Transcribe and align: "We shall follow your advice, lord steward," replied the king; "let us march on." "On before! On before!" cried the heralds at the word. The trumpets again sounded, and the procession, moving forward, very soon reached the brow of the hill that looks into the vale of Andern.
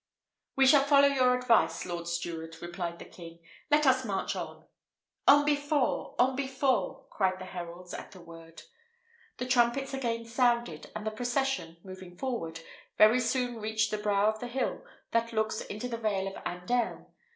"We 0.55 0.65
shall 0.65 0.83
follow 0.83 1.07
your 1.07 1.37
advice, 1.37 1.85
lord 1.85 2.07
steward," 2.07 2.59
replied 2.59 2.97
the 2.97 3.05
king; 3.05 3.37
"let 3.69 3.85
us 3.85 4.03
march 4.03 4.35
on." 4.35 4.65
"On 5.27 5.45
before! 5.45 6.15
On 6.17 6.35
before!" 6.35 7.05
cried 7.11 7.37
the 7.37 7.45
heralds 7.45 7.93
at 7.93 8.11
the 8.11 8.19
word. 8.19 8.63
The 9.37 9.45
trumpets 9.45 9.93
again 9.93 10.25
sounded, 10.25 10.89
and 10.95 11.05
the 11.05 11.11
procession, 11.11 11.77
moving 11.83 12.17
forward, 12.17 12.61
very 12.97 13.19
soon 13.19 13.59
reached 13.61 13.91
the 13.91 13.99
brow 13.99 14.25
of 14.27 14.39
the 14.39 14.47
hill 14.47 14.83
that 15.11 15.33
looks 15.33 15.61
into 15.61 15.87
the 15.87 15.97
vale 15.99 16.25
of 16.27 16.33
Andern. 16.47 17.05